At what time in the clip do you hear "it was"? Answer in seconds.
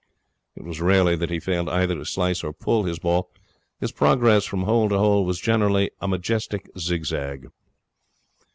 0.55-0.81